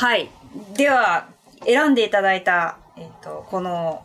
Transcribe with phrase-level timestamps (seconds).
[0.00, 0.30] はい。
[0.74, 1.28] では、
[1.66, 4.02] 選んでいただいた、えっ、と、この、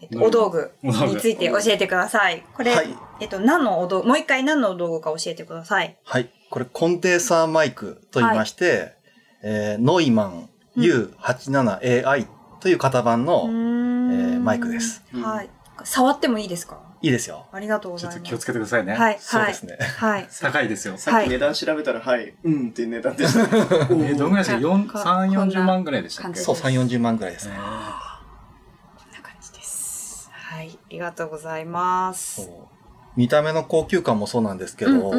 [0.00, 2.44] えっと、お道具について教えてください。
[2.56, 2.88] これ、はい
[3.20, 5.96] えっと、何のお道具、もう一回何のお道具か教えてください。
[6.02, 6.28] はい。
[6.50, 8.96] これ、コンデンサーマイクと言いまして、
[9.44, 12.26] えーノイマン U87AI
[12.58, 15.04] という型番の、うーえんーマイクです。
[15.12, 15.50] はい。
[15.84, 16.87] 触ってもいいですか？
[17.00, 17.46] いいですよ。
[17.52, 18.18] ありがとうごちょざいます。
[18.18, 18.94] っと気をつけてくださいね。
[18.94, 19.16] はい。
[19.20, 19.78] そうですね。
[19.98, 20.20] はい。
[20.22, 20.28] はい。
[20.40, 20.98] 高いですよ。
[20.98, 23.40] さっき値段調べたら、はい、うんっていう値段でした。
[23.94, 24.54] えどんぐらいですか？
[24.54, 25.04] はい ?4、こ3、
[25.36, 26.40] こんな40万ぐらいでしたっけ？
[26.40, 27.54] そう、3、40万ぐらいですね。
[27.54, 27.64] こん
[29.12, 30.28] な感じです。
[30.32, 30.70] はい。
[30.70, 32.48] ありがとうございます。
[33.16, 35.12] 見た目の高級感もそうなんですけど、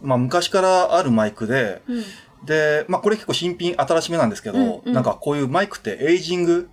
[0.00, 2.04] まあ昔からあるマイクで、うん。
[2.44, 6.68] で、まあこれ結構新品、新しめなんですけど、うんうんなんかこういうマイクってエイジング、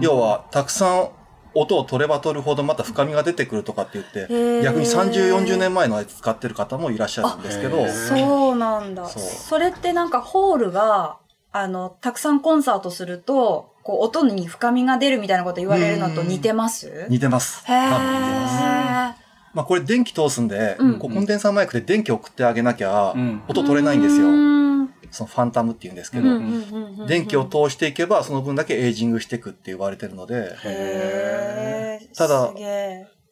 [0.00, 1.08] 要はたくさん
[1.54, 8.56] 音を取れば取るほどまた深みが出てくるとかって言って、逆に30、40年前のやつ使ってる方もいらっしゃるんですけどそう。
[8.56, 9.06] なんだ。
[9.08, 11.18] それってなんかホールが、
[11.52, 17.06] あの、たくさんコンサートすると、こう、音に深みが出るみたいなこと言われるのと似てます？
[17.08, 17.64] 似てます。
[17.66, 17.90] へー。
[17.90, 19.20] ます。
[19.52, 20.98] まあこれ電気通すんで、うん。
[20.98, 23.42] こうコンデンサーマイクで電気を送ってあげなきゃうん。
[23.48, 24.28] 音取れないんですよ。
[25.10, 26.28] うんそのファンタムって言うんですけど、
[27.06, 30.56] 電気を通していけばその分だけエイジングしていくって言われてるので、
[32.16, 32.52] ただ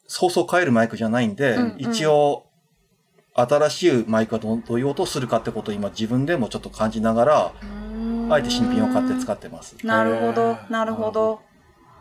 [0.09, 2.47] そうそう変えるマイクじゃないんで、うんうん一応、
[3.35, 7.53] 新しいマイクがどどういう音をするかってことを今自分でもちょっと感じながら、
[8.31, 9.77] あえて新品を買って使ってます。
[9.85, 11.41] なるほどなるほど。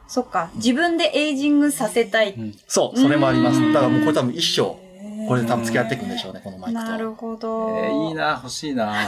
[0.07, 0.49] そっか。
[0.55, 2.33] 自分でエイジングさせたい。
[2.33, 3.59] うんそう、それもあります。
[3.59, 4.75] うんだからもうこれ多分一生、
[5.27, 6.85] これで多分付き合っていくんでしょうね、このマイクと。
[6.85, 7.77] なるほど。
[7.79, 8.95] えーいいな、欲しいな。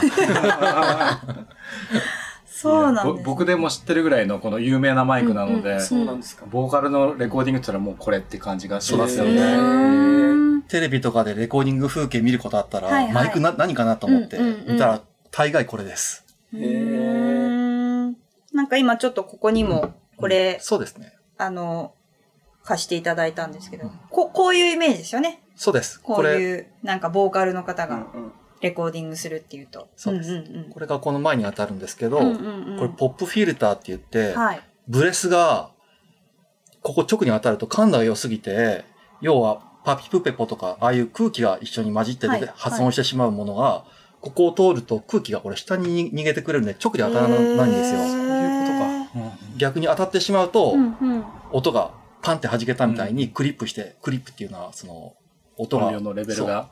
[2.46, 6.44] そうなんです、ぼ僕でも知ってるぐらいのこの有名なマイクなので、うんそうなんですか。
[6.50, 9.56] ボーカルのレコーディングって言ったらもうこれって感じがしますよそうですよね。
[9.56, 16.24] うんテレビとかでレコーディング風景見ることあったら、はいはいマイクな何かなと思ってうんうんうん見たら、大概これです。
[16.52, 18.16] うーん
[18.52, 21.14] なんか今ちょっとここにも、これ、そうですね。
[21.38, 21.94] あの、
[22.64, 25.42] 貸していただいたんですけど、うんここういうイメージですよね。
[25.56, 26.00] そうです。
[26.00, 28.06] こういう、なんかボーカルの方が
[28.60, 29.88] レコーディングするっていうと。
[29.96, 34.60] そうですんうんうんこれがこの前に当たるんですけど、うんうんうんこれポップフィルターって言って、はい。
[34.88, 35.70] ブレスが、
[36.82, 38.84] ここ直に当たると感度が良すぎて、
[39.20, 43.84] 要はパピプペポとか、ああいう空気が一緒に混じってて発音してしまうものが、
[44.20, 48.00] ここを通ると空気がこれ下に逃げてくれるんで、直で当たらないんですよ。
[48.00, 49.36] そういうことか。
[49.56, 51.90] 逆に当たってしまうと、うんうん音が
[52.22, 55.14] パンって弾けたみたいにクリップして、クリップっていうのは、その、
[55.56, 56.68] 音が音量、のレベルが。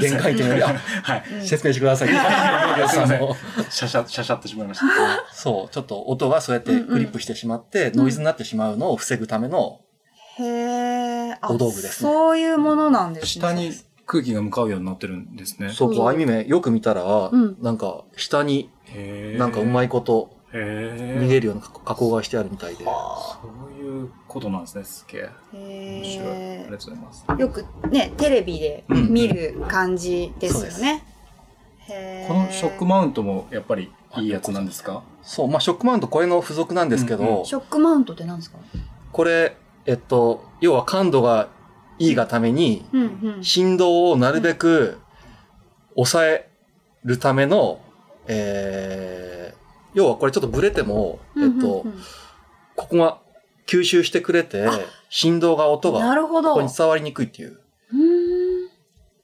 [0.00, 1.24] 限界点より、あ、 はい。
[1.34, 2.08] うん説明してください。
[2.88, 3.36] すいませんあの
[3.70, 4.86] シャシャ、シャシャってしまいました。
[5.32, 9.80] そう、ちょっと音がそうやってクリップしてしまって、ノイズになってしまうのを防ぐための、
[10.38, 11.38] へえ。
[11.40, 13.28] あお道具ですねそういうものなんですね。
[13.28, 13.72] 下に
[14.06, 15.70] 空気が向かうようになってるんですね。
[15.70, 18.70] そう、こう、あいみ目よく見たら、うんなんか、下に
[19.38, 22.84] なんかうまいことへ逃げるような加工がしてあるみたいで。
[22.84, 22.90] そ
[23.68, 24.84] ういうことなんですね。
[24.84, 25.30] すげえ。
[25.52, 26.28] 面白い。
[26.28, 27.24] ありへがとうございます。
[27.26, 31.04] ーよくね、テレビで見る感じですよね。
[31.88, 35.02] へーこのショックマウントもやっぱりいいやつなんですか？
[35.22, 38.58] そう、まあ、ショックマウントこれの付属なんですけど、うんうんショックマウントって何ですか？
[39.10, 41.48] これ、えっと、要は感度が
[41.98, 43.44] いいがために、うんうん。
[43.44, 44.98] 振動をなるべく
[45.94, 46.48] 抑え
[47.04, 47.80] るための、
[48.26, 49.56] えー、
[49.94, 51.84] 要はこれちょっとブレても、えっと
[52.76, 53.18] ここが
[53.66, 54.68] 吸収してくれて、
[55.08, 56.50] 振動が音がるほど。
[56.50, 57.58] ここに伝わりにくいっていう。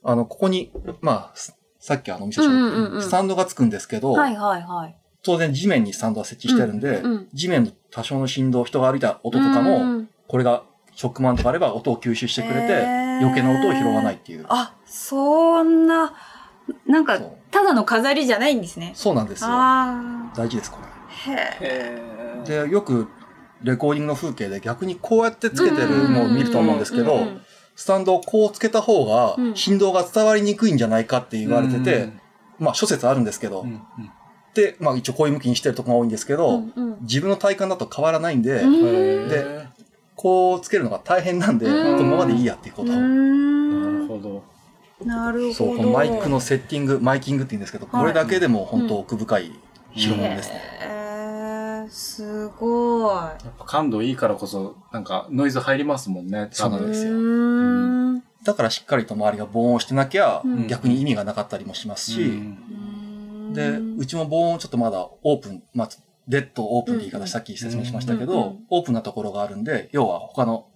[0.04, 0.70] あの、ここに、
[1.00, 4.96] まあ、すさっきあの、見せちゃっうんうんうんうんスタンドがつくんですけど、はいはいはい。
[5.22, 10.62] 当然地面にスタンドは設置してるんで、うんうん地面の多少の振動、人が歩いた音とかうも、んこれが
[10.94, 12.84] ショックマウントがあれば音を吸収してくれて、
[13.20, 14.46] 余計な音を拾わないっていう。
[14.48, 16.12] あ、そんな、
[16.86, 17.18] なんか
[17.50, 18.92] ただの飾りじゃないんですね。
[18.94, 19.48] そうなんですよ。
[19.50, 21.30] あ大事です、こあ。
[21.30, 22.02] へえ。
[22.46, 22.64] れ。
[22.66, 23.08] で、よく
[23.62, 27.26] レコーディングの風景で逆にこうやってつけてるのを見ると思うんですけど
[27.74, 32.10] スタンドをこうつけた方がうん振動が伝わりにくいんじゃないかって言われてて、
[32.58, 33.82] まあ諸説あるんですけど、うんうん
[34.54, 39.66] で、まあ一応こういう向きにしてるとこが多いんですけど、うんうん自分の体感だと変わらないんで、でー
[40.16, 44.42] こうつけるのが大変なんで、うんこのままでいいやっていうことなるんほど。
[45.04, 45.90] なるほど。
[45.90, 49.52] マイクのセッティング、マイキングって言うんですけど、これだけでも本当奥深い
[49.96, 50.60] 代物ですね。
[50.80, 53.14] へーすごい。
[53.14, 56.48] やっぱ感度いいからこそ、なんかノイズ入りますもんね。
[56.52, 65.88] うそうなんですよだからしっかりと周りが防音してなきゃ、うん逆に意味がなかったりもしますし、うんで、うちも防音ちょっとまだオープン、まあ、
[66.28, 70.66] デッドオープンって言い方さっき説明しましたけど、オープンなところがあるんで、要は他の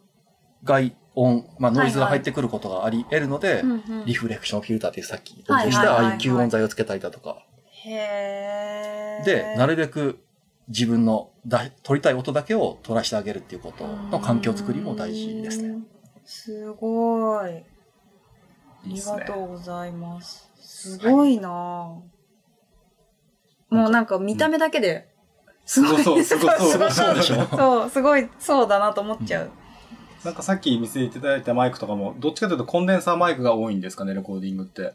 [0.65, 4.05] 外音、まあノイズが入ってくることがあり得るので、うんうん。
[4.07, 7.45] リフレクションフィルターっていうさっきお見せした、ああいう吸音材をつけたりだとか、
[7.85, 9.25] へー。
[9.25, 10.19] で、なるべく
[10.69, 15.79] 自分のだ取りたい音だけを取らせてあげるっていうことの環境づくりも大事ですね。。
[16.25, 17.47] すごい。
[17.47, 17.65] あい
[18.91, 20.51] いりがとうございます。
[20.61, 21.49] すごいな。
[21.49, 22.13] ぁ
[23.75, 25.09] もうなんか見た目だけで、
[25.65, 29.51] すごい、すごそうすごそうすごい、そうだなと思っちゃう。
[30.25, 34.93] なんかさっき見せていただいたマイクとかも、どっちかというとコンデンサーマイクが多いんですかね、レコーディングって。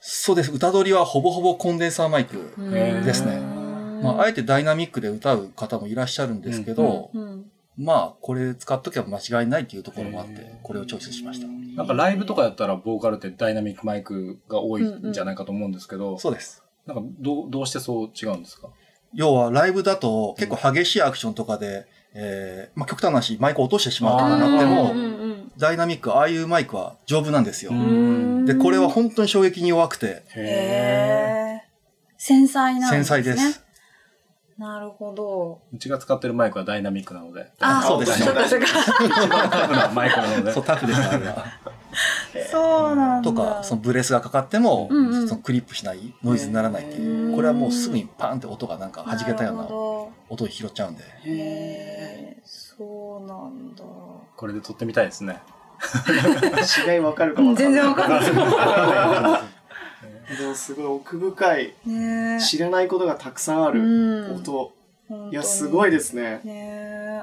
[0.00, 0.52] そうです。
[0.52, 2.54] 歌取りはほぼほぼコンデンサーマイク。
[3.04, 3.40] ですね
[4.02, 11.48] まあ、あえてダイナミックで歌う方もいらっしゃるんですけど、うんまあ、これ使っとけば間違いないっていうところもあってこれをチョイスしました。
[11.48, 16.62] なんかライブとかやったらボーカルってダイナミックマイクが多いんじゃないかと思うんですけど、そうです。
[16.86, 18.68] なんかどう、どうしてそう違うんですか？
[19.14, 21.86] 要は、ライブだと結構激しいアクションとかで、
[22.20, 27.70] えーまあ、極端な話、マイクを落としてしまうとかなってうんもう、んダイナミック、ああいうマイクは丈夫なんですよ
[28.44, 31.68] で、これは本当に衝撃に弱くて、へー
[32.18, 33.22] 繊細なんですね。
[33.22, 33.64] 繊細です。
[34.58, 35.60] なるほど。
[35.72, 37.46] うちが使ってるマイクはダイナミックなので。
[37.60, 38.66] あそうですねそうかそうか。
[38.66, 40.52] 一 番タフなマイクなので。
[40.52, 41.46] そう、タフです、あれは。
[42.50, 43.30] そうなんだ。
[43.30, 47.32] とか、そのブレスがかかっても、うんうんそのクリップしない、ノイズにならないっていうう。
[47.32, 49.62] んこれはもうすぐにパーンって音がなんか弾けたような
[50.28, 51.02] 音を拾っちゃうんで。
[51.02, 53.82] どへーそうなんだ。
[54.36, 55.38] これで撮ってみたいですね。
[56.88, 57.54] 違いわかるかうんも。
[57.54, 58.22] 全然わかんない。
[60.36, 62.40] でもすごい奥深い、ねえ。
[62.40, 64.72] 知らないことがたくさんあるうん音。
[65.30, 66.40] いや、すごいですね。
[66.44, 67.22] ね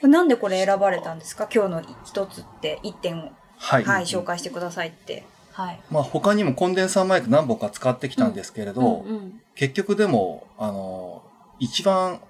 [0.00, 1.48] これなんでこれ選ばれたんですか？
[1.54, 3.30] 今日の一つって、一点を、
[3.62, 3.84] はい。
[3.84, 5.24] はい、紹介してくださいって。
[5.52, 5.80] はい。
[5.90, 11.22] まあ他にもコンデンサーマイク何本か使ってきたんですけれど、うんうん結局でも、あの、
[11.58, 12.20] 一番、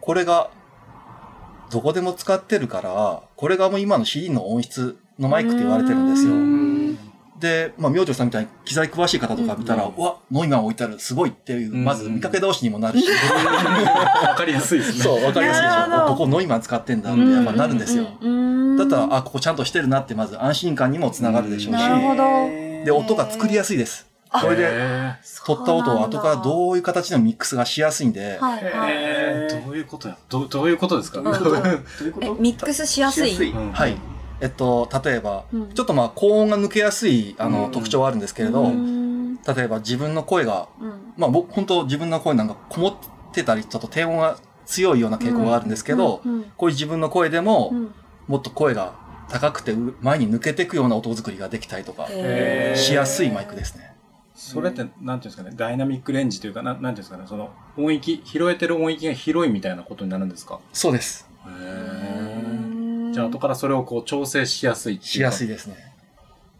[0.00, 0.50] これが、
[1.70, 6.34] どこでも使ってるから、これがもう今の CD の音質のマイクって言われてるんですうよ。
[7.36, 15.02] んで、まあ、明星さんみたいに機材詳しい方とか見たら、ううんわ、ノイマン置いてある、すごいっていう、うんまず見かけ倒しにもなるし、 わかりやすいですね。
[15.04, 16.06] そう、わかりやすいでしょ。
[16.08, 18.06] ここノイマン使ってんだってやっぱなるんですよ。
[18.20, 18.76] うん。
[18.76, 22.22] だったら、あ、ここちゃんとしてるなって、まず安心感にもつながるでしょうし、なるほど。
[22.84, 24.06] で、音が作りやすいです。
[24.28, 25.14] これで、へ
[25.46, 29.64] 取った音を後からうどういう形のミックスがしやすいんで、ーはい。
[29.64, 31.20] どういうことやどどういうことですか？
[31.20, 31.30] ミ
[32.56, 33.28] ックスしやすい？
[33.28, 33.50] しやすい。
[33.52, 33.96] うんはい。
[34.40, 35.68] えっと、例えば、うん。
[35.72, 37.70] ちょっとまあ高音が抜けやすいあの、うん。
[37.72, 39.36] 特徴はあるんですけれど、うん。
[39.36, 41.12] 例えば自分の声が、うん。
[41.16, 42.94] まあ僕本当自分の声なんかこもっ
[43.32, 46.44] てたり、ちょっと低音が強いような傾向があるんですけど、うん。
[46.56, 47.94] こういう自分の声でも、うん。
[48.28, 48.94] もっと声が
[49.28, 52.06] 高くてう前に抜けていくような音作りができたりとか、
[52.76, 53.94] しやすいマイクですね。
[54.34, 60.60] それって、なんていうんですかね、ダイナミックレンジというか、ななんていうんですかね、その音域、拾えてる音域が広いみたいなことになるんですか？
[60.72, 61.26] そうです。
[61.46, 62.35] へー
[63.16, 65.76] じゃあ、後からそれをこう調整しやすいっていしやすいですね。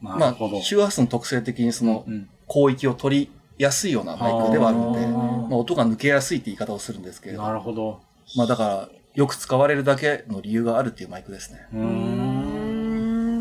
[0.03, 5.09] なまあるほど。、周波数の特性的にそのうん広域を取りやすいようなマイクではあるので、あー
[5.49, 8.01] まあ、音が抜けやすいって言い方をするんですけれど、なるほど。
[8.37, 11.67] まあだから、よく使われるだけの理由があるっていうマイクですね。
[11.73, 11.87] ううん。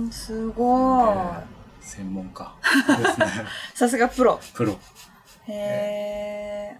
[0.05, 1.17] ーん、すごい。
[1.81, 2.51] 専門家
[2.97, 3.27] ですね。
[3.75, 4.39] さすがプロ。
[4.55, 4.79] プロ。
[5.47, 6.79] へー。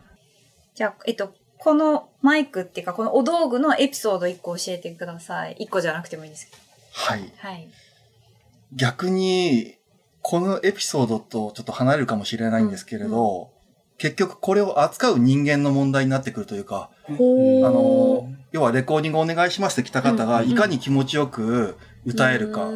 [0.73, 1.33] じゃあ、えっと、
[1.65, 5.57] このマイクっていうか、このお道具のエピソード1個教えてください。
[5.59, 6.61] 1個じゃなくてもいいんですけど。
[6.91, 7.31] はい。
[7.37, 7.67] はい。
[8.71, 9.73] 逆に、
[10.21, 13.49] このエピソードとちょっと離れるかもしれないんですけれど、
[13.97, 22.59] 結局これを扱う人間の問題になってくるというか、ほあの、要はレコーディングお願いしますって来た方がうんいかに気持ちよく歌えるか。
[22.59, 22.73] やっぱ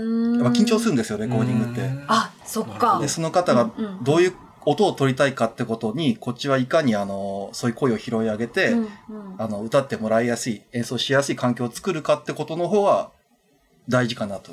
[0.49, 1.87] 緊張するんですよ、レコーディングって。
[2.07, 3.07] あ、そっかで、。
[3.07, 4.33] その方がうんうんどういう
[4.65, 8.89] 音を取りたいかってことに、こっちはいかにあの、そういう声を拾い上げて、うんうん
[9.37, 13.11] あの、歌ってもらいやすい、演奏しやすい環境を作るかってことの方が
[13.87, 14.51] 大事かなと。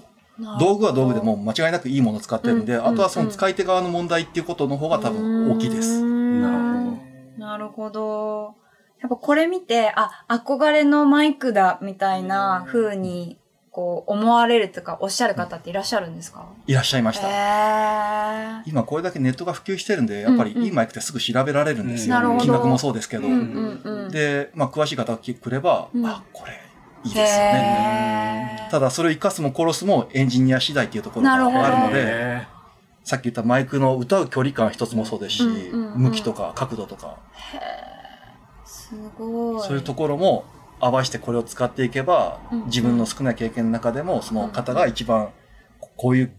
[0.59, 6.03] 道具は道具でも間違いなくいいものを使ってるんで、うんあとはその使い手側の問題っていうことの方が多分大きいです。
[6.03, 6.97] なるほど。
[7.39, 8.55] なるほど。
[9.01, 13.39] やっぱこれ見て、あ、憧れのマイクだ、みたいな風に、
[13.77, 16.47] こう、思われるとか、おっしゃる方っていらっしゃるんですか？
[16.67, 17.29] いらっしゃいました。
[17.29, 22.17] へ今これだけネットが普及してるんで、やっぱりうんうんいいマイクってすぐ調べられるんですよ。
[22.17, 23.29] うんなるほど金額もそうですけど。
[23.29, 23.31] ー。
[23.31, 24.11] うんうんうん。
[24.11, 26.53] で、まあ詳しい方が来れば、うんあ、これ
[27.05, 28.67] いいですよね。
[28.71, 32.47] ただそれを生かすも殺すもエンジニア次第っていうところがあるので、へ
[33.05, 35.53] さっき言ったマイクの歌う距離感一つもそうですし、うんう
[35.91, 37.19] んうん向きとか角度とか、
[38.65, 39.63] すごい。
[39.63, 40.47] そういうところも
[40.81, 45.31] 合わせてこれを使っていけば、うん自分の少ない経験の中でもその方が一番
[45.81, 46.33] ここういう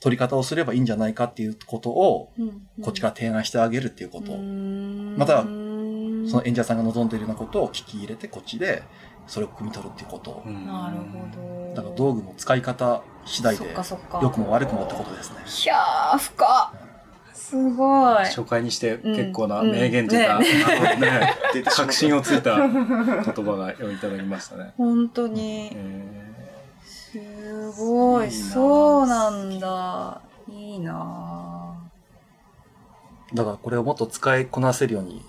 [0.00, 2.32] 取り方をすればいいんじゃないかっていうことを
[2.82, 8.82] こっちから提案してあげるっていうこと、うんまたうんその演者さんが望んでいるようなことを聞き入れてこっちで
[9.26, 11.74] それを汲み取るっていうこと、なるほど。
[11.74, 13.74] だから道具の使い方次第そで。
[14.22, 15.38] 良くも悪くもってことですね。
[15.46, 16.86] ひゃー、深っ。
[17.36, 18.16] すごい。
[18.24, 24.72] 初回にしてうん結構な名言というか、うんね確信をついた言葉がいただきましたね。
[24.76, 25.70] 本当に。
[25.74, 26.26] え
[26.84, 28.30] すごい。
[28.30, 30.20] そうなんだ。
[30.48, 31.74] いいな
[33.34, 35.22] だからこれをもっと使いこなせるように、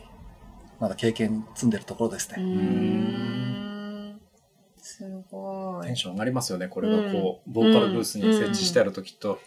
[0.80, 2.54] まだ経験積んでるところですうーね。
[4.14, 4.22] ん。
[4.78, 5.96] すごいーテン。
[5.96, 6.68] ション上がりますよね。
[6.68, 9.40] これがこう、ボーカルブースに設置してあるときっと、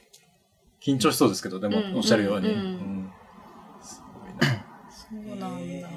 [0.80, 2.48] 緊張しそうですけど、でもうんおっしゃるように。
[3.82, 4.64] すごいな。
[4.90, 5.88] そうなんだ。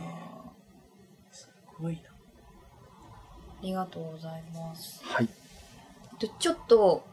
[1.32, 1.50] す
[1.80, 2.02] ごいな。
[2.10, 2.13] あ
[3.62, 5.02] りがとうございます。
[5.06, 5.30] はい。
[6.20, 7.06] でちょっと、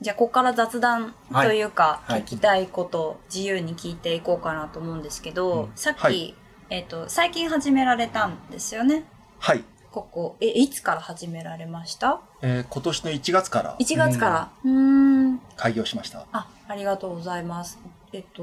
[0.00, 6.34] じゃあ、ここから雑談というか、はいはい聞きたいこと、自由に聞いていこうかなと思うんですけど、うんさっき、はい
[6.70, 9.04] えっ、と、最近始められたんですよね？
[9.38, 9.64] はい。
[10.02, 12.20] ここ、え、いつから始められました？
[12.42, 14.50] えー今年の1月から ?1 月から。
[14.64, 14.70] うー
[15.30, 15.40] ん。
[15.56, 16.26] 開業しました。
[16.32, 17.78] あ、ありがとうございます。
[18.12, 18.42] えっと、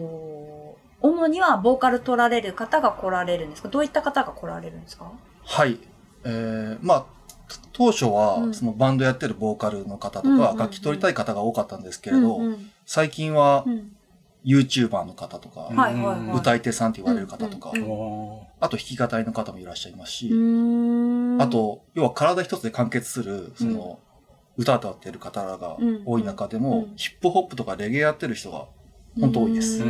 [1.01, 3.69] 主にはボーカル取られる方が来られるんですか？
[3.69, 5.11] どういった方が来られるんですか？
[5.43, 5.79] はい。
[6.25, 7.05] えーまあ、
[7.73, 12.39] 当初はうん、そのバンドやってるボーカルの方とか、楽器取りたい方が多かったんですけれど、
[12.85, 13.91] 最近はうん
[14.43, 15.69] YouTuber の方とか。
[16.35, 17.71] 歌い手さんって言われる方とか、
[18.59, 20.29] あと弾き語りの方もいらっしゃいますし、
[21.39, 23.99] あ、と、要は体一つで完結する、その、
[24.57, 26.95] 歌歌ってる方らが多い中でも、うん。
[26.95, 28.67] ヒップホップとかレゲエやってる人が
[29.19, 29.83] 本当多いです。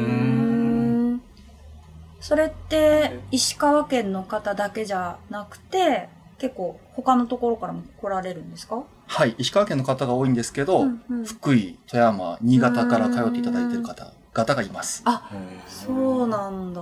[2.20, 6.10] それって石川県の方だけじゃなくて
[6.40, 8.84] 結構他のところからも来られるんですか？
[9.06, 11.26] はい、石川県の方が多いんですけど、うんうん。
[11.26, 15.04] 福井、富山、新潟から通っていただいている方々がいます。
[15.06, 15.30] あ
[15.68, 16.82] そうなんだ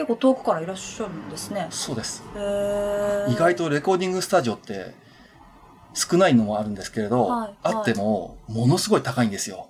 [0.00, 1.66] 結構遠くからいらっしゃるんですね。
[1.68, 2.22] そうです。
[3.28, 4.94] 意外とレコーディングスタジオって
[5.92, 7.56] 少ないのもあるんですけれど、はいはい。
[7.64, 9.68] あってもものすごい高いんですよ。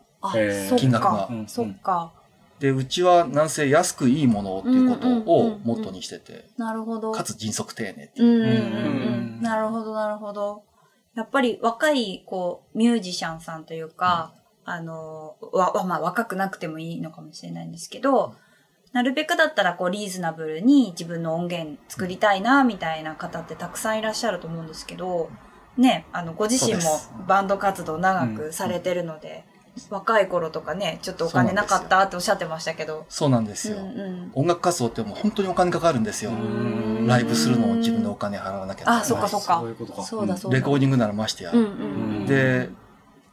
[0.76, 1.28] 金額が。
[1.48, 2.12] そっか。
[2.60, 5.60] で、うちはなんせ安くいいものっていうことうんうんうんをうん。
[5.64, 7.10] モットーにしてて、なるほど。
[7.10, 8.28] かつ迅速丁寧っていう。
[8.28, 9.40] うんうんうんううん。
[9.40, 10.62] んなるほどなるほど。
[11.16, 14.32] やっぱり若いこうミュージシャンさんというか、
[14.64, 18.36] あのわわまあ若くなくてもいいのかもしれないんですけど、
[18.92, 25.30] なるべくだったらこうリーズナブルに自分の音源作りたいなみたいな方ってたくさんいらっしゃると思うんですけど
[25.76, 26.80] ねあのご自身も
[27.26, 29.44] バンド活動長くされてるので、
[29.88, 33.06] 若い頃とかねちょっとお金なかったっておっしゃってましたけど。
[33.08, 33.78] そうなんですよ。
[33.78, 34.30] うんうん。
[34.34, 36.32] 音楽活動ってもう本当にお金かかるんですよ。
[36.32, 37.06] うん。
[37.06, 39.60] ライブするのも自分でお金払わなきゃあそっかそっか。
[39.60, 40.02] そういうことか。
[40.02, 40.56] そうだそうだ。
[40.58, 41.52] レコーディングならましてや。
[41.52, 41.68] うんうんう
[42.22, 42.26] ん。
[42.26, 42.68] で、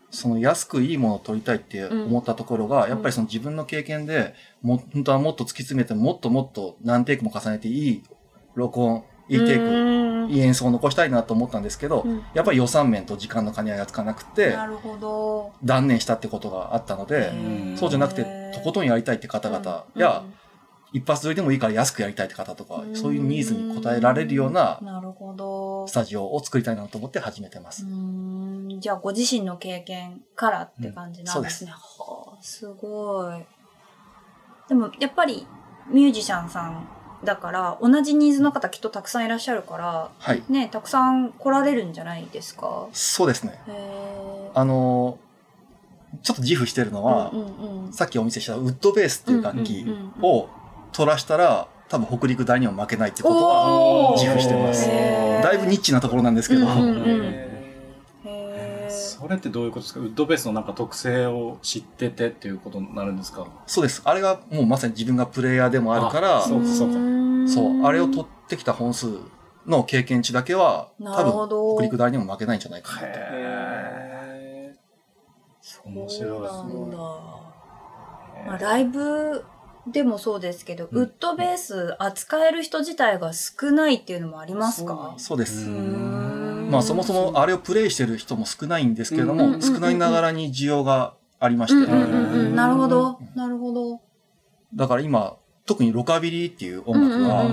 [0.10, 8.04] その安くいいものを取りたいって思ったところが、やっぱりその自分の経験で、も、本当はもっと突き詰めて、もっともっと何テイクも重ねていい
[8.56, 12.24] 録音、いいテイク、クいい演奏を残したいなと思ったんですけど、うん。
[12.34, 15.54] やっぱり予算面と時間の兼ね合いがつかなくてな、るほど。
[15.64, 18.24] 断念したってことがあったので、うんそうじゃなくて、
[18.54, 20.24] とことんやりたいって方々や、
[20.94, 25.88] 一発撮りでもいいから安くやりたいって方とか、そういうニーズに応えられるようななるほど。
[25.88, 27.86] スタジオを作りたいなと思って始めてます。
[28.78, 31.72] じゃあご自身の経験からって感じなんですね。
[31.72, 33.46] はあ、すごい。
[34.70, 35.46] でもやっぱり
[35.90, 36.88] ミュージシャンさん
[37.24, 40.44] だから同じニーズの方きっとたくさんいらっしゃるからはい。
[40.50, 42.88] ねたくさん来られるんじゃないですか？
[42.94, 43.60] そうですね。
[44.54, 45.28] あのー
[46.24, 50.50] ちょっと自負してるのは、うんうんうんさっきお見せしたウッドベースっていう楽器うんうんうんを
[50.94, 54.88] 取らしたら、多分北陸大にも負けないってことは自負してます。
[54.88, 57.47] だいぶニッチなところなんですけど、うんうんうん
[59.28, 60.00] それってどういうことですか？
[60.00, 63.46] ウッドベースのなんか特性を知っててっていうことになるんですか？
[63.68, 64.02] そうです。
[64.06, 69.20] あれがもうまさに自分がプレイヤーでもあるから、あそうかそうそう、あれを取ってきた本数
[69.66, 71.76] の経験値だけは、なるほ多ど。
[71.76, 73.08] 分北陸大にも負けないんじゃないかなと。
[73.08, 74.74] へ
[75.86, 76.72] 面白いですね。
[76.72, 76.98] そうなんだ。
[76.98, 79.44] まあ、ライブ
[79.88, 81.02] でもそうですけど、うん。
[81.04, 85.16] ウッドベース扱える人自体が少ないっていうのもありますか？
[85.18, 85.68] そうです。
[86.70, 91.92] まあそもそもあれをプレイしてる人も少ないんですけれども、少ないながらに需要がありまして。
[92.52, 93.20] なるほど。
[93.36, 94.02] なるほど。
[94.76, 97.46] だから今、特にロカビリーっていう音楽は、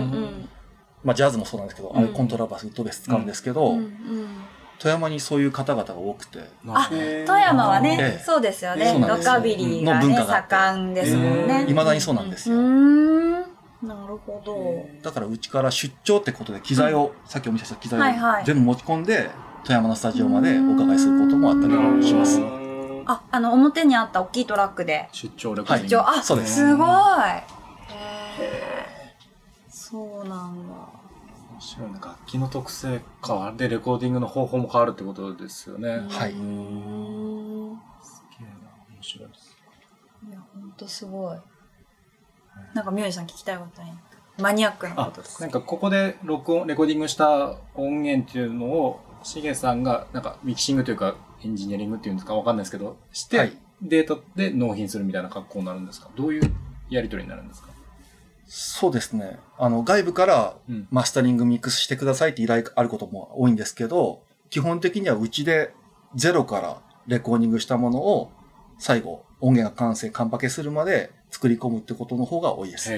[1.03, 3.77] まあジャズもそうなんですけど、あれコントラバス、ウッドベース使うんですけど、
[4.79, 8.97] 富山にそういう方々が多くて、あ、富山はねえ、えそうですよね。
[9.01, 10.01] ロカビリーが
[10.49, 11.65] 盛んですもんね。
[11.67, 12.57] 未だにそうなんですよ。
[13.87, 14.89] なるほど。
[15.03, 19.31] だからうちから出張ってことで機材を、さっきお見せした機材を全部持ち込んで、
[19.65, 21.75] 富山のスタジオまでお伺いすることもあったり
[22.07, 22.41] します。
[23.07, 25.09] あ、あの、表にあった大きいトラックで。
[25.13, 26.89] 出張レコーディング出張、あ、そうですすごい。
[29.69, 30.75] そうなんだ。
[31.55, 35.89] 面白いね楽器の特性変わでレコーディングの方法も変わるってことですよね。
[35.91, 36.37] はいすげえな
[38.91, 39.57] 面白いです。
[40.29, 41.39] いや、ほんとすごい。
[42.73, 43.93] へなんかミュージさん聞きたいことない？
[44.41, 45.41] マニアックなこあとです。
[45.41, 53.57] なんかここで録音、レコーディングした音源っていうのを、しげさんが、なんかミキシングというか、エンジニアリングっていうんですかわかんないですけど、して、はい。
[53.81, 56.11] データで納品するみたいな格好になるんですか？
[56.17, 56.53] どういう
[56.91, 57.69] やりとりになるんですか？
[58.47, 59.39] そうですね。
[59.57, 60.89] あの、外部からうん。
[60.91, 65.73] マスタリングミックスしてくださいって依頼あることも多いんですけど、基本的にはうちで
[66.15, 68.33] ゼロからレコーディングしたものを
[68.79, 72.91] 最後音源が完成、完パケするまで作り込むってことの方が多いです。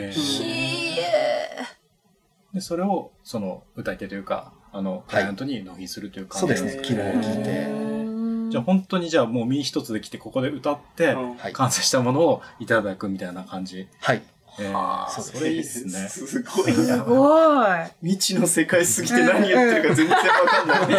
[2.53, 6.83] で、それを、その、歌い手というか、あの、クライアントに納品するという感じそうですね。
[6.83, 7.51] 希望を聞いて。
[7.51, 11.17] ーじゃあ本当にじゃあもう身一つで来てここで歌って。
[11.55, 13.89] 完成したものをいただくみたいな感じ。
[14.01, 14.23] はい。
[14.59, 16.09] えー、それいいっすね。
[16.09, 17.05] すごいすな。
[17.05, 17.67] ごい。
[18.03, 20.79] 未知の世界すぎて何言ってるか全然わかんない。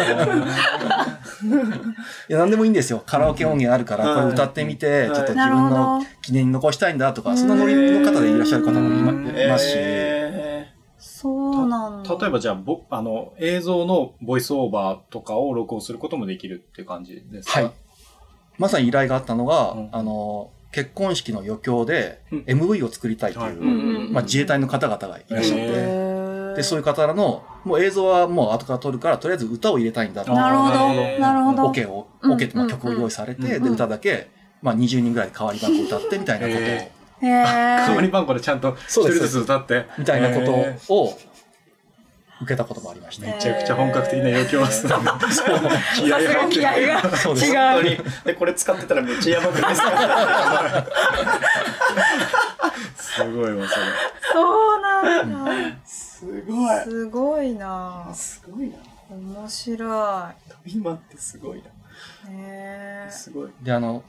[2.28, 3.02] いや、何でもいいんですよ。
[3.04, 6.06] カラオケ音源あるから、うんこれ歌ってみて、はいちょっと自分のど。
[6.22, 11.30] 記念に残したいんだとか、そのノリの方でいらっしゃる方もいますし、えそ
[11.62, 12.16] うなんだ。
[12.16, 17.62] 例えばじゃあ、ぼ、あの、映像のボイスオーバーとかを録音することもできるって感じですか？
[17.62, 17.72] はい。
[18.58, 22.38] まさに依頼があったのが、うんあの、結婚式の余興でうん。
[22.40, 23.52] MV を作りたいという、はい。
[23.54, 23.64] う
[24.10, 30.32] んまあ、自衛隊の方々がいらっしゃって、で、そういう方らの、もう映像はもう後から撮るから、とりあえず歌を入れたいんだと。
[30.32, 31.18] なるほど。
[31.18, 31.64] なるほど。
[31.66, 32.32] オケを、うん。
[32.32, 33.64] オケってまあ曲を用意されて、うん。
[33.64, 36.62] で、歌だけ、まあ20人ぐらいで代わり番号歌ってみたいなことを、
[37.26, 39.86] 代わり番号でちゃんと一そうです人ずつ歌って。
[39.98, 40.44] みたいなこ
[40.86, 41.18] とを
[42.40, 43.26] 受けたこともありました。
[43.26, 44.92] めちゃくちゃ本格的な余興ですね。
[45.96, 46.78] 気合い入って気合が。
[46.78, 46.80] 違う
[47.10, 47.98] 本当に。
[48.24, 50.86] で、これ使ってたらめっちゃやばくないですか？
[52.96, 53.86] すごいわ、それ。
[54.32, 55.50] そうなんだ。
[55.84, 56.84] すごい。
[56.84, 58.76] すごいなすごいな。
[59.10, 60.28] 面白
[60.66, 61.64] 今ってすごいな。
[61.64, 61.68] い。
[62.30, 63.50] へーすごい。
[63.62, 64.04] で、あの、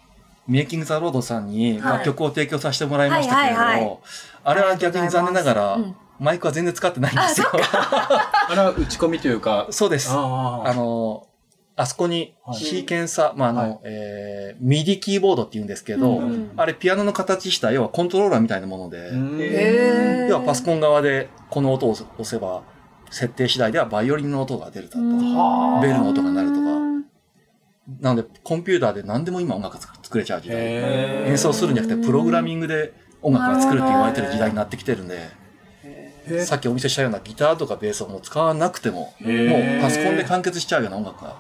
[0.48, 3.98] メイキング・ザ・ロードさんに、まあはい曲を提供させてもらいましたけれども、はいはいはい
[4.42, 7.48] あれは逆に残念ながら、うんマイクは全然使ってないんですよ。
[7.54, 10.10] あれは打ち込みというか、そうです。
[10.12, 11.28] ああの、
[11.76, 12.60] あそこにはい。
[12.60, 13.80] シーケンサー、まあ、あの、はい。
[13.84, 16.24] えー、ミディキーボードって言うんですけど、うん。
[16.24, 22.64] うんあれピアノの形した、要はコントローラーみたいなもので、要はパソコン側でこの音を押せば、
[23.10, 25.08] 設定次第ではバイオリンの音が出るだとか、う
[25.78, 25.82] ん。
[25.82, 26.60] ベルの音が鳴るとか。
[28.02, 30.58] なので、コンピューターで何でも今音楽作作れちゃう時代。
[30.58, 35.30] 演奏するんじゃなくて、プログラミングで音楽が作るって言われてる時代になってきてるんで、
[36.46, 41.36] さっきお見せしたようなギターとかベースをもう使わなくても、もうパソコンで完結しちゃうような音楽が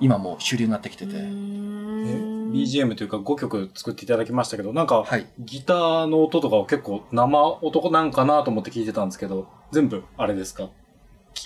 [0.00, 5.26] 今もう主流になってきてて、BGM というか5曲作っていただきましたけど、なんか、はい。
[5.38, 10.68] ギターの音とかを結構生音なんかなと思って聞いてたんですけど、全部あれですか？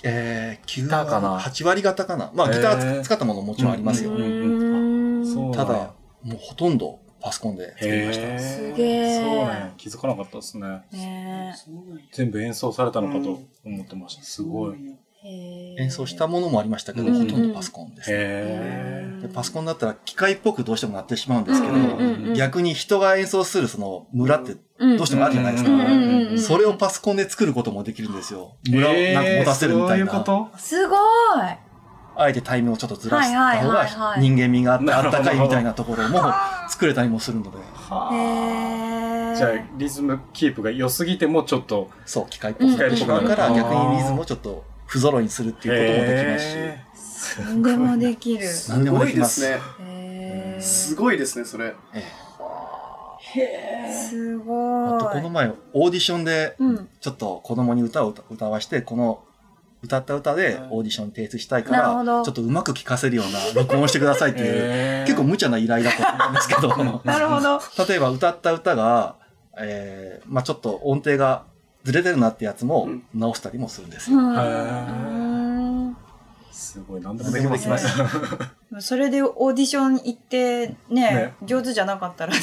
[0.03, 1.29] えー、9ターかな？
[1.33, 2.31] 割、8割方かな。
[2.33, 4.11] まあ、ギター使ったものももちろんありますよ。
[5.53, 8.39] ただ、もうほとんどパソコンで作りました。
[8.39, 9.73] すげーそうね。
[9.77, 10.81] 気づかなかったですね。
[10.91, 11.55] ね
[12.11, 14.23] 全部演奏されたのかと思ってました。
[14.23, 14.75] すごい。
[15.29, 18.09] 演奏したものもありましたけど、うんほとんどパソコンです。
[18.13, 25.71] へでパソコンだったら機械っぽくどうしてもなってしまうんですけど、うんうんうん逆に人が演奏するその村ってうんどうしてもあるじゃないですか。
[25.71, 28.55] うんうんうんうんそれをパソコンで作ることもできるんですよ。
[28.69, 30.05] 村をえーなんか持たせるみたいな。
[30.05, 30.57] そういうこと？
[30.57, 30.99] すごい
[32.17, 36.19] あえてタイムをちょっとずらした方が人間味があってあったかいみたいなところも
[36.67, 37.57] 作れたりもするので、
[37.89, 39.35] はへー。
[39.35, 43.55] じゃあ、リズムキープが良すぎてもちょっと、そう、機械っぽくなってしまうからうん。
[43.55, 48.47] 逆にリズムをちょっと不揃いにするっていうこともできますし、へ何でもできる。
[48.69, 50.57] 何でもできますすごいですね。
[50.59, 51.75] すごいですね、それ。
[51.93, 52.03] え
[53.91, 54.95] すえごい。
[54.95, 56.89] あとこの前オーディションでうん。
[56.99, 59.19] ちょっと子供に歌を歌歌わして、この
[59.83, 66.69] 歌った歌でオーディションに提出したいから、ちょっとうまく聴かせるような 録音をしてくださいっていう、結構無茶な依頼だと思うんですけど、
[67.03, 67.61] なるほど。
[67.87, 69.15] 例えば歌った歌が、
[69.57, 71.43] えー、まあちょっと音程が
[71.83, 73.03] ずれてるなってやつもうん。
[73.13, 74.17] 直したりもするんですよ。
[74.17, 75.97] うん。
[76.51, 77.87] すごい、何でもできます。
[78.01, 78.07] ね。
[78.79, 81.33] それでオーディション行ってねね。
[81.43, 82.33] 上手じゃなかったら。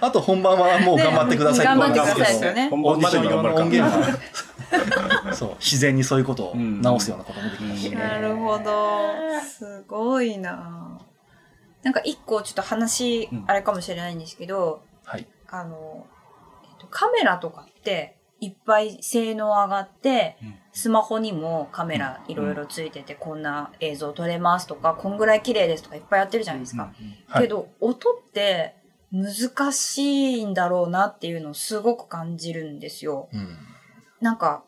[0.00, 2.68] あと本番はもう頑張ってくださいねって言われ頑張ってくださいますけどですよね。
[2.70, 4.18] 本オー番までにディション用の頑張るか音源が、
[5.34, 7.98] そう、自然にそういうことを直すようなこともできますし、うん。
[7.98, 9.40] なるほど。
[9.40, 11.00] すごいな。
[11.82, 13.44] なんか一個ちょっと話うん。
[13.46, 15.26] あれかもしれないんですけど、はい。
[15.48, 16.06] あの、
[16.64, 20.54] えっと、カメラとかっていっぱい性能上がって、うん。
[20.72, 26.92] スマホにもカメラいろいろついてて、こんな映像撮れますとか、こんぐらい綺麗ですとかいっぱいやってるじゃないですか。
[27.26, 27.42] はい。
[27.42, 28.76] けど、音って
[29.10, 29.98] 難し
[30.38, 33.28] いんだろうなっていうのをすごく感じるんですよ。
[34.20, 34.24] うん。
[34.24, 34.64] なんか、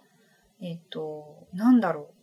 [0.61, 2.15] えっと、なんだろう。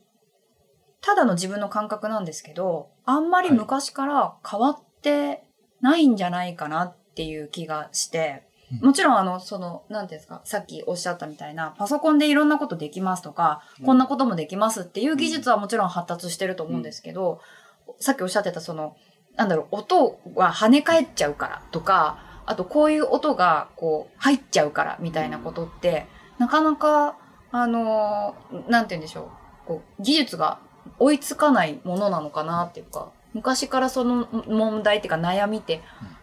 [1.01, 5.43] ただの自分の感覚なんですけど、あんまり昔から変わって
[5.81, 8.43] ないんじゃないかなっていう気がして、
[8.81, 17.39] もちろんあの、その、なんていうんですか、さっきおっしゃったみたいな、パソコンでいろんなことできますとか、こんなこともできますっていう技術はもちろん発達してると思うんですけど、
[17.99, 18.97] さっきおっしゃってたその、
[19.37, 26.07] なんだろう、音は跳ね返っちゃうからとか、あとこういう音がこう入っちゃうからみたいなことって、
[26.37, 27.15] なかなか、
[27.51, 30.59] あのーなんて言うんでしょう、こう、技術が
[30.99, 35.81] 追いつかないものなのかなっていうか、昔からその問題っていうか悩みって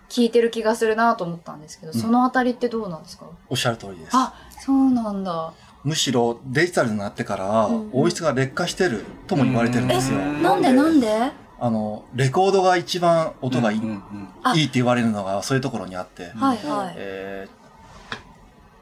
[0.08, 2.00] 聞いてる気がするなと思ったんですけど、うん。
[2.00, 3.26] そのあたりってどうなんですか？
[3.48, 4.10] おっしゃる通りです。
[4.12, 5.52] あ、そうなんだ。
[5.84, 7.90] むしろデジタルになってからうん。
[7.92, 10.18] 音質が劣化してるとも言われてるんですよ。
[10.18, 11.30] うんなんでなんで？
[11.60, 14.54] あの、レコードが一番音がいい,、うんうんあ。
[14.56, 16.94] いいって言われるのがそういうところにあって、はいはい。
[16.96, 17.63] えー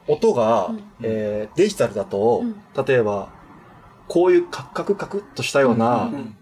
[0.07, 3.29] 音が、うんえーデジタルだと、うん例えば、
[4.07, 6.35] こういうカクカクカクっとしたような、うん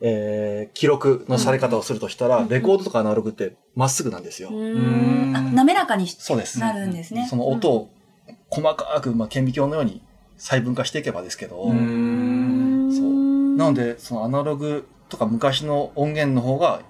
[0.00, 4.50] えー記録のされ方をするとしたら、うんレコードとかアナログってまっすぐなんですよ。
[4.50, 5.36] うーん。
[5.36, 6.60] あ、滑らかにしそうです。
[6.60, 7.26] なるんですね。
[7.28, 7.90] その音を
[8.50, 10.02] 細かく、まあ、顕微鏡のように
[10.36, 11.64] 細分化していけばですけど。
[11.64, 11.72] そう
[13.56, 16.80] なので、そのアナログとか昔の音源の方が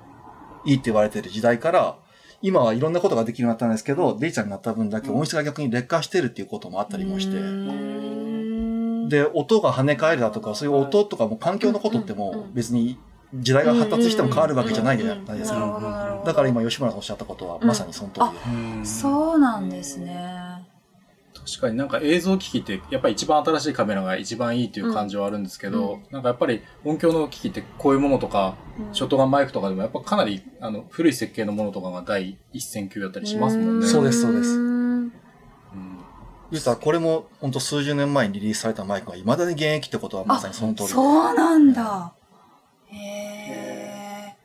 [0.64, 1.96] いいって言われてる時代から、
[2.42, 7.38] 今はいろんなことができるようになったんですけど、デジタルになった分だけ音質が逆に劣化してるっていうこともあったりもして、
[9.08, 12.98] で、で、音が跳ね返るだとか、そういう音とかも環境のことっても別に
[13.34, 16.22] 時代が発達しても変わるわけじゃないじゃないですか。
[16.24, 18.56] だから今吉村さんおっしゃったことはまさにその通りで。
[18.76, 18.86] うん。
[18.86, 20.71] そうなんですね。
[21.44, 28.56] 確かになんか映像機器ってやっぱり一番新しいカメラが一番いいという感じはあるんですけど、うんなんかやっぱり音響の機器ってこういうものとか、
[28.92, 33.86] ショットガンマイクとかでもやっぱかなりあの古い設計のものとかが第一線級だったりしますもんね。
[33.86, 34.62] そうですそうですん
[35.04, 35.12] うん
[36.50, 40.94] 言うたらこれも本当数十年前にリリースされたマイクが未だに現役ってことはまさにその通りで。
[40.94, 42.12] そうなんだ。
[42.88, 44.36] へ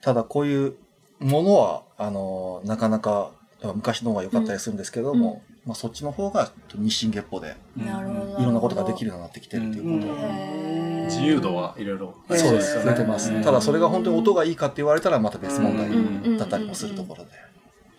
[0.00, 0.76] ただこういう
[1.20, 3.32] ものは、あの、なかなか
[3.74, 7.56] 昔の方が良かったりするんですけども、まあそっちの方が日進月歩で。
[7.76, 11.06] いろんなことができるようになってきてるということ。
[11.06, 12.14] 自由度はいろいろ。
[12.30, 12.80] そうです。
[12.82, 13.32] 増えてます。
[13.32, 13.42] うん。
[13.42, 16.38] ただそれが本当に音がいいかって言われたらまた別問題うん。
[16.38, 17.30] だったりもするところで。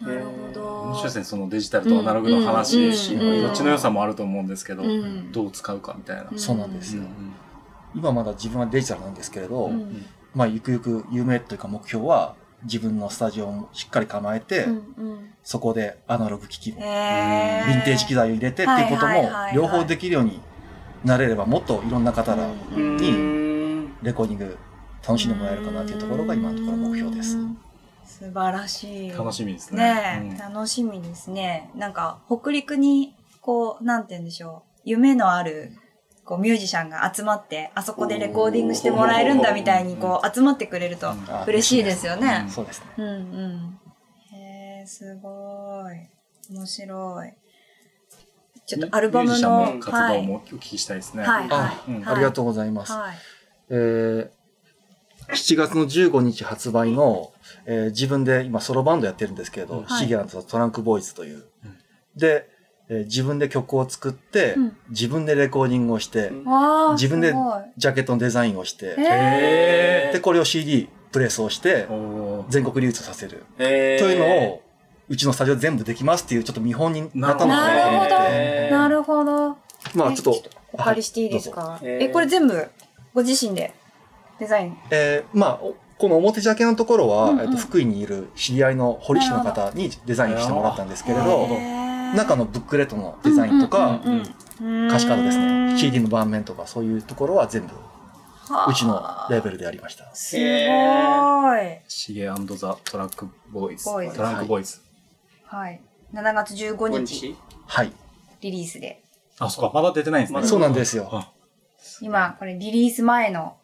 [0.01, 0.81] なるほど。
[0.83, 5.31] 面白いですね、そのデジタルとアナログの話、どっちの良さもあると思うんですけど、うん。
[5.31, 6.27] どう使うかみたいな。
[6.31, 6.39] うん。
[6.39, 7.03] そうなんですよ。
[7.03, 7.33] うん。
[7.95, 10.05] 今まだ自分はデジタルなんですけれど、うん。
[10.33, 20.41] まあゆくゆく夢というか目標は自分のスタジオをしっかり構えて、うんうんそこでアナログ機器も、へーヴィンテージ機材を入れてっていうことも両方できるように
[21.05, 24.57] なれればもっといろんな方らうんにレコーディング
[25.07, 27.37] 楽しんでもらえるかなっていうところが今のところ目標です。
[28.03, 29.11] 素晴らしい。
[29.11, 29.83] 楽しみですね。
[29.83, 31.69] ねえ、楽しみですね。
[31.75, 34.81] なんか、北陸に、こう、なんて言うんでしょう。
[34.85, 35.73] 夢のある、
[36.27, 42.45] こう、ミュージシャンが集まって、あそこでレコーディングしてもらえるんだみたいに、こう、集まってくれるとあ嬉しいですよね。
[42.49, 42.85] そうですね。
[42.97, 43.79] うんうん。
[44.35, 46.53] へえ、すごい。
[46.53, 47.33] 面白い。
[48.65, 51.23] ちょっとアルバムミュージシャの、ンの活動もお聞きしたいですね。
[51.23, 51.91] はい、はい、あはい。
[51.91, 52.91] うんありがとうございます。
[52.91, 53.15] はい。
[53.69, 54.29] えー
[55.29, 57.33] 7月の15日発売の、
[57.65, 61.43] えー自分で今ソロバンドやってるんですけれど、はいシゲアンとトランクボーイズという。
[62.15, 62.49] で、
[62.89, 64.77] えー自分で曲を作って、うん。
[64.89, 67.33] 自分でレコーディングをして、わあ、自分で
[67.77, 71.87] ジャケットのデザインをして、えで、これを CD プレスをして
[72.49, 73.43] 全国流通させる。
[73.57, 74.61] えというのを、
[75.09, 77.91] うちのスタジオで全部できますっていうちょっと見本になったのなるほど。
[77.91, 78.27] かなと思って。
[78.31, 79.47] えー、なるほど。
[79.95, 81.79] まあちょっと、お借りしていいですか？
[81.81, 82.11] ええ、ー。
[82.13, 82.69] これ全部、
[83.13, 83.73] ご自身で？
[84.39, 84.77] デザイン。
[84.91, 91.55] えーまあ、おこの表ジャケのところは、うんうんえっと、福井にいる知り合いの彫り師の方にデザインしてもらったんですけれなるほど、ど
[92.15, 94.01] 中のブックレットのデザインとか、
[94.89, 97.73] 歌詞カードですね、CD のの盤面とかそういうところは全部、
[98.69, 100.13] うちのレーベルでやりました。
[100.13, 101.79] すごい。
[101.87, 103.85] シゲザ・トラックボーイズ。
[103.85, 104.79] ボーイズトランクボーイズ。
[105.45, 105.81] はい。
[106.13, 107.91] 7月15日日はい。
[108.41, 109.03] リリースで。
[109.39, 110.43] あ、そっか、まだ出てないんですね。
[110.43, 111.09] そうなんですよ。
[111.11, 111.31] あ
[112.01, 113.57] 今、これリリース前の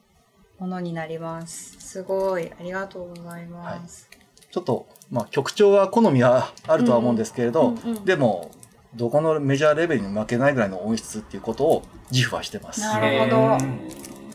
[0.59, 1.79] ものになります。
[1.79, 2.51] すごい。
[2.51, 4.09] ありがとうございます。
[4.53, 8.51] ちょっと、まあ、曲調は好みはあるとは思うんですけれど、うんうんうんでも、
[8.95, 12.81] どこのメジャーレベルに負けないぐらいの音質っていうことを自負はしてます。
[12.81, 13.57] なるほど。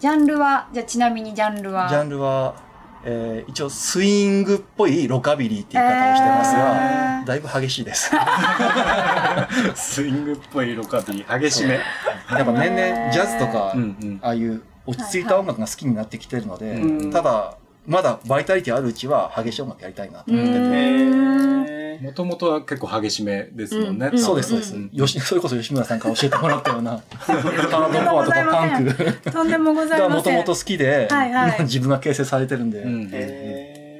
[0.00, 1.88] ジャンルは、じゃあちなみにジャンルは？
[1.88, 2.56] ジャンルは、
[3.04, 8.10] えー一応スイングっぽいロカビリーっていう言い方をしてますが、えーだいぶ激しいです。
[9.76, 11.74] スイングっぽいロカビー、激しめ。
[12.30, 14.18] やっぱ年々ジャズとか、うんうん。
[14.20, 17.56] ああいう落ち着いた音楽が好きになってきてるので、うんただ、
[17.88, 20.58] まだバイタリティあるうちは激しい音楽やりたいなと思ってて。
[20.60, 24.06] えもともとは結構激しめですもんね。
[24.06, 24.12] うん。
[24.14, 24.90] うんそうです、そうです、ん。
[24.92, 25.18] よし。
[25.20, 29.30] それこそ吉村さんから教えてもらったような、ハードコアとかパンク。
[29.32, 30.34] とんでもございがません。
[30.36, 31.54] もともと好きで、はいはい。
[31.56, 33.02] 今自分が形成されてるんで、うん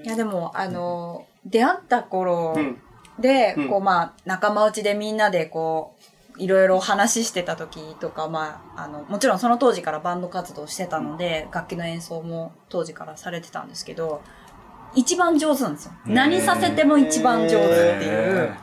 [0.05, 2.79] いやでも、あの、出会った頃うん
[3.20, 3.68] で、うん。
[3.68, 6.03] こうまあ、仲間内でみんなでこう、
[6.38, 14.22] いろいろ話してた時とか、まあ、あの、もちろんその当時からバンド活動してたので、楽器の演奏も当時からされてたんですけど、
[14.94, 15.92] 一番上手なんですよ。
[16.07, 17.59] 何させても一番上手っ
[17.98, 18.57] ていう。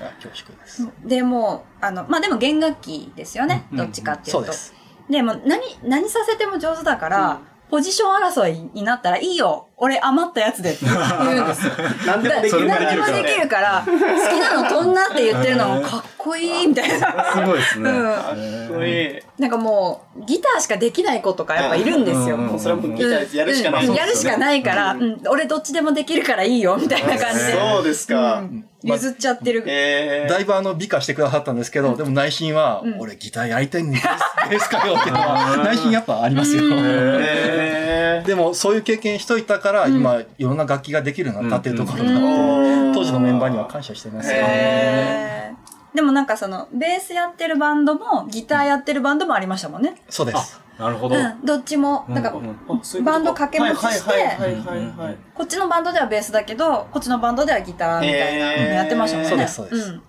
[0.00, 0.88] あ恐縮です。
[1.04, 3.66] で、もう、あの、まあでも弦楽器ですよね。
[3.72, 4.38] うんどっちかっていうと。
[4.38, 4.74] そうです。
[5.10, 9.68] でも、何、何させても上手だから、ポジション争いになったらいいよ。
[9.76, 11.72] 俺余ったやつでって言うんですよ。
[12.06, 17.32] 何でもできる何でもできるから、好きなの飛んなって言ってるのも かっこいいみたいな。
[17.32, 17.90] すごいですね。
[17.90, 18.20] うんか
[18.72, 19.18] っこいい。
[19.38, 22.38] なんかもう、ギターしかできない子とかやっぱいるんですよ。
[22.58, 23.86] それはもうギターやるしかない。
[23.86, 27.52] うんやるしかないから、うん、俺どっちでもできるからいいよ、みたいな感じで。
[27.52, 28.42] そうですか。
[28.84, 29.64] うん譲っちゃってる。
[29.66, 33.00] えだいぶあの美化してくださったんですけど、でも内心は、うん。
[33.00, 34.04] 俺ギターやりたいんです
[34.50, 36.62] ですかよっていうのは、 内心やっぱありますよ。
[36.64, 36.72] うん。
[36.84, 39.96] えでもそういう経験しといたから、うん。
[39.96, 42.92] 今いろんな楽器ができるようになったっていうところがあって、うん。
[42.94, 44.30] 当時のメンバーには感謝してます。
[44.30, 44.36] よ。
[44.38, 50.00] へーでもなんかその、ベースやってるバンドも、ギターやってるバンドもありましたもんね。
[50.08, 50.60] そうです。
[50.78, 51.16] なるほど。
[51.16, 55.16] うん、どっちも、なんか、うんバンド掛け持ちしてはいはいはいはいはい。
[55.34, 59.30] こっちのバンドではベースだけど、こっちのバンドではギターみたいなのやってましたもんね。
[59.30, 60.02] そうですそうですん。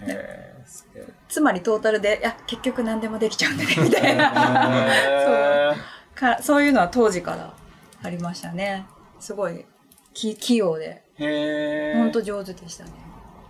[0.00, 4.32] へーすげえつまりトータルで、いや、結局何でもできちゃうんだね、みたいな。
[5.72, 5.74] え
[6.14, 7.54] かそういうのは当時から
[8.02, 8.86] ありましたね。
[9.18, 9.64] すごい、
[10.12, 12.90] き器用で、ーへーほんと上手でしたね。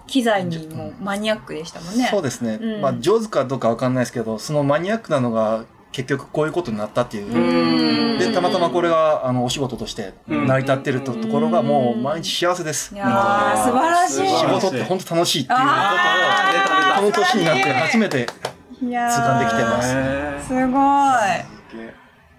[0.07, 2.09] 機材にもマニアックでしたもんね。
[2.11, 2.59] そうですね。
[2.61, 7.33] うんまあ上手かどうかわかんないですけど、そのマニアックなのが結局こういうことになったっていう。
[7.33, 12.95] うんで、たまたまこれがあのお仕事として成り立ってるとところがもう毎日幸せです。
[12.95, 14.29] いやー、素晴らしい。
[14.29, 20.79] 仕事って本当楽しいっていうこあとを、この年になって初めて痛感できてますへすご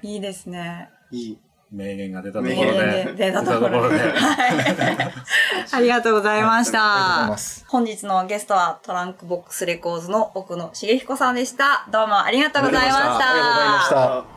[0.01, 0.13] すい。
[0.13, 0.89] いいですね。
[1.11, 1.37] いい。
[1.73, 3.25] ー名言が出たとこ名ろ名言で。
[3.25, 3.97] で出たところで。
[3.97, 4.51] はい。
[5.71, 7.37] ありがとうございましありがとうございたま。
[7.37, 7.65] す。
[7.67, 11.87] 本日のゲストはトランクボックスレコーズの奥野茂彦さんでした。
[11.91, 13.05] どうもありがとうございました。
[13.05, 14.36] ありがとうございましたあ